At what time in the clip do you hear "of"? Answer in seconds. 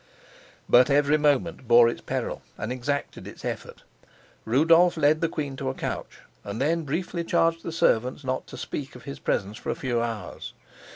8.95-9.03